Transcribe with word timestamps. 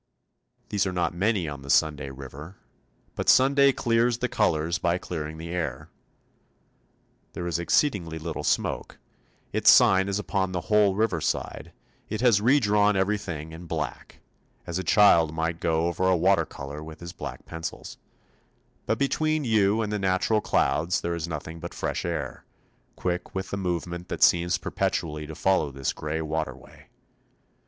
These 0.69 0.87
are 0.87 0.91
not 0.91 1.13
many 1.13 1.47
on 1.47 1.61
the 1.61 1.69
Sunday 1.69 2.09
river, 2.09 2.57
but 3.13 3.29
Sunday 3.29 3.71
clears 3.71 4.17
the 4.17 4.27
colours 4.27 4.79
by 4.79 4.97
clearing 4.97 5.37
the 5.37 5.49
air. 5.51 5.91
There 7.33 7.45
is 7.45 7.59
exceedingly 7.59 8.17
little 8.17 8.43
smoke; 8.43 8.97
its 9.53 9.69
sign 9.69 10.09
is 10.09 10.17
upon 10.17 10.53
the 10.53 10.61
whole 10.61 10.95
river 10.95 11.21
side, 11.21 11.71
it 12.09 12.19
has 12.21 12.41
re 12.41 12.59
drawn 12.59 12.95
everything 12.95 13.51
in 13.51 13.67
black, 13.67 14.21
as 14.65 14.79
a 14.79 14.83
child 14.83 15.35
might 15.35 15.59
go 15.59 15.85
over 15.85 16.09
a 16.09 16.17
water 16.17 16.47
colour 16.47 16.81
with 16.81 16.99
his 16.99 17.13
black 17.13 17.45
pencils, 17.45 17.97
but 18.87 18.97
between 18.97 19.43
you 19.43 19.83
and 19.83 19.93
the 19.93 19.99
natural 19.99 20.41
clouds 20.41 21.01
there 21.01 21.13
is 21.13 21.27
nothing 21.27 21.59
but 21.59 21.75
fresh 21.75 22.05
air, 22.05 22.43
quick 22.95 23.35
with 23.35 23.51
the 23.51 23.55
movement 23.55 24.07
that 24.07 24.23
seems 24.23 24.57
perpetually 24.57 25.27
to 25.27 25.35
follow 25.35 25.69
this 25.69 25.93
grey 25.93 26.23
waterway. 26.23 26.87